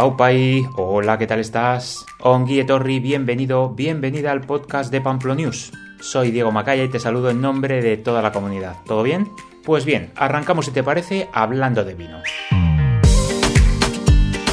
[0.00, 2.06] Aupai, hola, ¿qué tal estás?
[2.20, 5.72] Ongi Etorri, bienvenido, bienvenida al podcast de Pamplo News.
[6.00, 8.76] Soy Diego Macaya y te saludo en nombre de toda la comunidad.
[8.86, 9.30] ¿Todo bien?
[9.62, 12.22] Pues bien, arrancamos si te parece hablando de vino.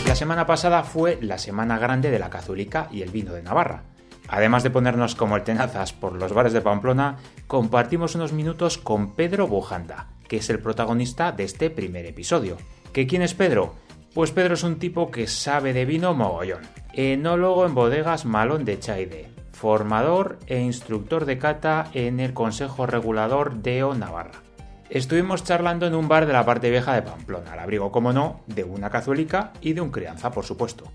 [0.05, 3.83] La semana pasada fue la semana grande de la cazulica y el vino de Navarra.
[4.27, 9.15] Además de ponernos como el tenazas por los bares de Pamplona, compartimos unos minutos con
[9.15, 12.57] Pedro Bujanda, que es el protagonista de este primer episodio.
[12.91, 13.86] ¿Que quién es Pedro?
[14.17, 16.63] Pues Pedro es un tipo que sabe de vino mogollón.
[16.91, 23.57] Enólogo en bodegas Malón de Chaide, formador e instructor de cata en el Consejo Regulador
[23.57, 24.41] de O Navarra.
[24.89, 28.41] Estuvimos charlando en un bar de la parte vieja de Pamplona, al abrigo, como no,
[28.47, 30.85] de una cazuelica y de un crianza, por supuesto.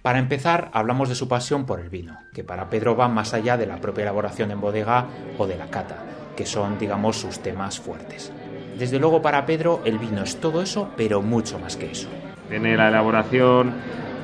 [0.00, 3.58] Para empezar, hablamos de su pasión por el vino, que para Pedro va más allá
[3.58, 5.98] de la propia elaboración en bodega o de la cata,
[6.34, 8.32] que son, digamos, sus temas fuertes.
[8.78, 12.08] Desde luego para Pedro el vino es todo eso, pero mucho más que eso.
[12.48, 13.72] Tiene la elaboración,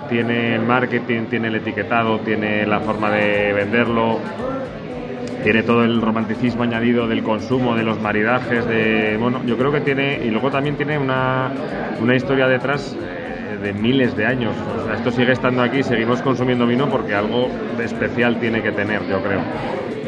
[0.08, 4.18] tiene el marketing, tiene el etiquetado, tiene la forma de venderlo,
[5.42, 9.80] tiene todo el romanticismo añadido del consumo, de los maridajes, de bueno, yo creo que
[9.80, 11.50] tiene y luego también tiene una,
[12.00, 12.96] una historia detrás
[13.62, 14.54] de miles de años.
[14.78, 18.72] O sea, esto sigue estando aquí, seguimos consumiendo vino porque algo de especial tiene que
[18.72, 19.40] tener, yo creo.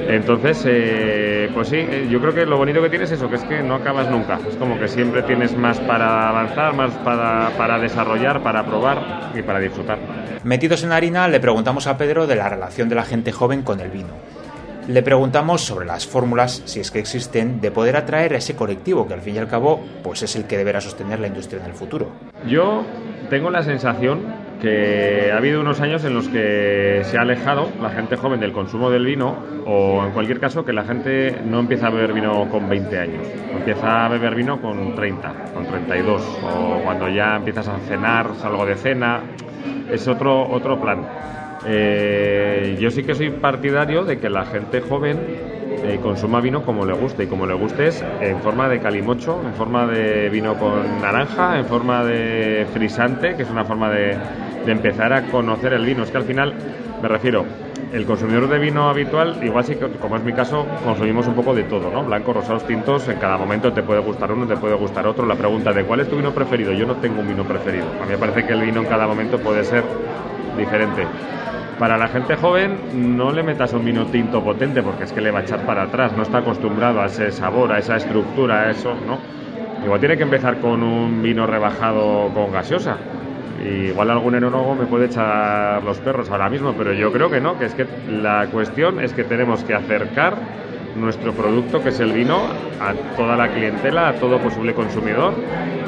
[0.08, 3.36] Entonces, eh, pues sí, eh, yo creo que lo bonito que tienes es eso, que
[3.36, 4.38] es que no acabas nunca.
[4.48, 9.42] Es como que siempre tienes más para avanzar, más para, para desarrollar, para probar y
[9.42, 9.98] para disfrutar.
[10.44, 13.62] Metidos en la harina, le preguntamos a Pedro de la relación de la gente joven
[13.62, 14.10] con el vino.
[14.88, 19.06] Le preguntamos sobre las fórmulas, si es que existen, de poder atraer a ese colectivo
[19.06, 21.66] que al fin y al cabo pues es el que deberá sostener la industria en
[21.66, 22.10] el futuro.
[22.48, 22.84] Yo
[23.32, 24.20] tengo la sensación
[24.60, 28.52] que ha habido unos años en los que se ha alejado la gente joven del
[28.52, 32.46] consumo del vino o en cualquier caso que la gente no empieza a beber vino
[32.50, 37.68] con 20 años, empieza a beber vino con 30, con 32 o cuando ya empiezas
[37.68, 39.22] a cenar, salgo de cena,
[39.90, 41.06] es otro, otro plan.
[41.64, 46.84] Eh, yo sí que soy partidario de que la gente joven eh, consuma vino como
[46.84, 50.54] le guste y como le guste es en forma de calimocho, en forma de vino
[50.54, 54.16] con naranja, en forma de frisante, que es una forma de,
[54.66, 56.04] empezar a conocer el vino.
[56.04, 56.54] Es que al final,
[57.02, 57.44] me refiero,
[57.92, 61.64] el consumidor de vino habitual, igual que, como es mi caso, consumimos un poco de
[61.64, 62.04] todo, ¿no?
[62.04, 65.26] Blancos, rosados, tintos, en cada momento te puede gustar uno, te puede gustar otro.
[65.26, 67.86] La pregunta de cuál es tu vino preferido, yo no tengo un vino preferido.
[68.00, 69.82] A mí me parece que el vino en cada momento puede ser
[70.56, 71.06] diferente.
[71.78, 75.30] Para la gente joven, no le metas un vino tinto potente porque es que le
[75.30, 78.70] va a echar para atrás, no está acostumbrado a ese sabor, a esa estructura, a
[78.70, 79.18] eso, ¿no?
[79.84, 82.96] Igual tiene que empezar con un vino rebajado con gaseosa.
[83.64, 87.58] igual algún enólogo me puede echar los perros ahora mismo, pero yo creo que no,
[87.58, 90.34] que es que la cuestión es que tenemos que acercar
[90.96, 92.38] nuestro producto, que es el vino,
[92.80, 95.34] a toda la clientela, a todo posible consumidor.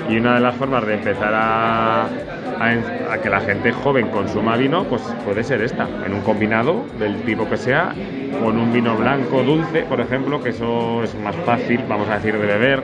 [0.08, 4.84] Y una de las formas de empezar a, a, que la gente joven consuma vino,
[4.84, 7.94] pues puede ser esta, en un combinado del tipo que sea,
[8.42, 12.38] con un vino blanco dulce, por ejemplo, que eso es más fácil, vamos a decir,
[12.38, 12.82] de beber.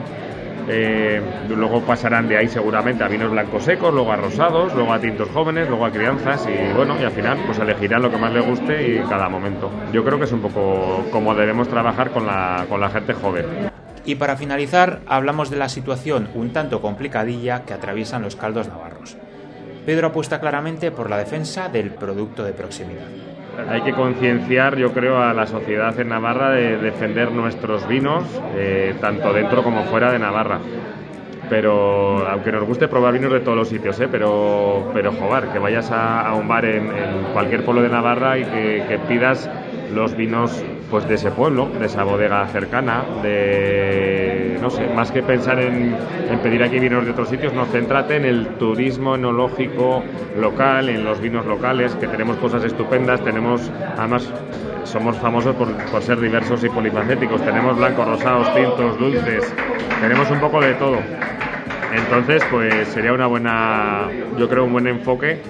[0.67, 4.99] Eh, luego pasarán de ahí seguramente a vinos blancos secos, luego a rosados, luego a
[4.99, 8.31] tintos jóvenes, luego a crianzas y bueno, y al final pues elegirán lo que más
[8.31, 9.69] le guste y cada momento.
[9.91, 13.45] Yo creo que es un poco como debemos trabajar con la, con la gente joven.
[14.05, 19.17] Y para finalizar, hablamos de la situación un tanto complicadilla que atraviesan los caldos navarros.
[19.85, 23.30] Pedro apuesta claramente por la defensa del producto de proximidad.
[23.69, 28.23] Hay que concienciar, yo creo, a la sociedad en Navarra de defender nuestros vinos,
[28.55, 30.59] eh, tanto dentro como fuera de Navarra.
[31.49, 34.07] Pero, aunque nos guste probar vinos de todos los sitios, ¿eh?
[34.09, 36.89] pero, pero joder, que vayas a, un bar en,
[37.33, 39.49] cualquier pueblo de Navarra y que, que pidas
[39.93, 45.23] los vinos pues de ese pueblo, de esa bodega cercana, de no sé, más que
[45.23, 45.95] pensar en,
[46.43, 50.03] pedir aquí vinos de otros sitios, no céntrate en el turismo enológico
[50.39, 54.31] local, en los vinos locales, que tenemos cosas estupendas, tenemos además
[54.83, 59.53] somos famosos por, por ser diversos y polifacéticos, tenemos blancos, rosados, tintos, dulces,
[60.01, 60.97] tenemos un poco de todo.
[61.93, 65.41] Entonces, pues sería una buena, yo creo, un buen enfoque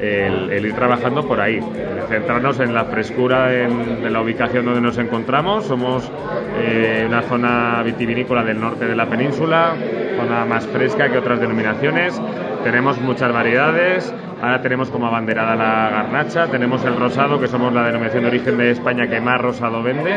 [0.00, 1.60] el, ir trabajando por ahí,
[2.08, 5.64] centrarnos en la frescura de la ubicación donde nos encontramos.
[5.66, 6.10] Somos
[6.58, 9.74] eh, una zona vitivinícola del norte de la península,
[10.16, 12.20] zona más fresca que otras denominaciones.
[12.64, 14.12] Tenemos muchas variedades.
[14.42, 18.56] Ahora tenemos como abanderada la garnacha, tenemos el rosado, que somos la denominación de origen
[18.56, 20.16] de España que más rosado vende.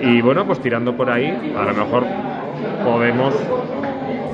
[0.00, 2.04] Y bueno, pues tirando por ahí, a lo mejor
[2.84, 3.34] podemos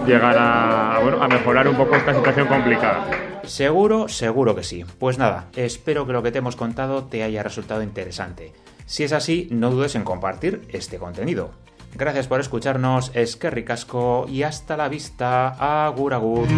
[0.07, 3.07] llegar a, a mejorar un poco esta situación complicada.
[3.45, 4.85] Seguro, seguro que sí.
[4.99, 8.53] Pues nada, espero que lo que te hemos contado te haya resultado interesante.
[8.87, 11.51] Si es así, no dudes en compartir este contenido.
[11.95, 15.87] Gracias por escucharnos, es que ricasco y hasta la vista.
[15.87, 16.49] Agur agur.